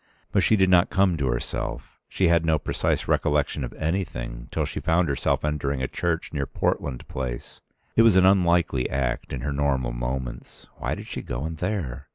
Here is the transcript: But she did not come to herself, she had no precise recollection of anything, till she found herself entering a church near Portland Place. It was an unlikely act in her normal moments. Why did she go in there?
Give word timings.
But 0.31 0.41
she 0.41 0.55
did 0.55 0.71
not 0.71 0.89
come 0.89 1.15
to 1.17 1.27
herself, 1.27 1.99
she 2.09 2.27
had 2.27 2.43
no 2.43 2.57
precise 2.57 3.07
recollection 3.07 3.63
of 3.63 3.71
anything, 3.73 4.47
till 4.49 4.65
she 4.65 4.79
found 4.79 5.07
herself 5.07 5.45
entering 5.45 5.83
a 5.83 5.87
church 5.87 6.33
near 6.33 6.47
Portland 6.47 7.07
Place. 7.07 7.61
It 7.95 8.01
was 8.01 8.15
an 8.15 8.25
unlikely 8.25 8.89
act 8.89 9.31
in 9.31 9.41
her 9.41 9.53
normal 9.53 9.91
moments. 9.93 10.65
Why 10.77 10.95
did 10.95 11.05
she 11.05 11.21
go 11.21 11.45
in 11.45 11.57
there? 11.57 12.07